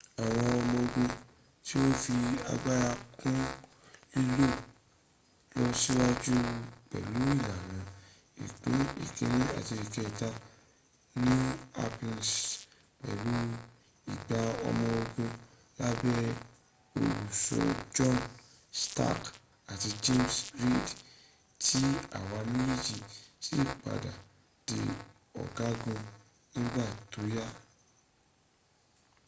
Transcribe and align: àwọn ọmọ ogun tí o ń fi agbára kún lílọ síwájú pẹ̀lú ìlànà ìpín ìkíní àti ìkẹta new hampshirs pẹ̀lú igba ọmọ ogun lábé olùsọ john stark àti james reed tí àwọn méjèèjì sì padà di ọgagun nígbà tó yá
àwọn 0.23 0.45
ọmọ 0.57 0.75
ogun 0.83 1.07
tí 1.65 1.75
o 1.81 1.85
ń 1.87 1.89
fi 2.01 2.13
agbára 2.51 2.91
kún 3.19 3.37
lílọ 4.27 4.49
síwájú 5.81 6.15
pẹ̀lú 6.89 7.19
ìlànà 7.33 7.77
ìpín 8.43 8.77
ìkíní 9.05 9.43
àti 9.57 9.73
ìkẹta 9.83 10.27
new 11.25 11.43
hampshirs 11.77 12.33
pẹ̀lú 13.01 13.33
igba 14.13 14.39
ọmọ 14.67 14.85
ogun 15.01 15.31
lábé 15.79 16.11
olùsọ 16.99 17.57
john 17.95 18.17
stark 18.81 19.23
àti 19.71 19.89
james 20.03 20.37
reed 20.61 20.87
tí 21.63 21.79
àwọn 22.17 22.45
méjèèjì 22.55 22.95
sì 23.45 23.57
padà 23.83 24.11
di 24.65 24.79
ọgagun 25.41 25.99
nígbà 26.53 26.85
tó 27.11 27.21
yá 27.35 27.45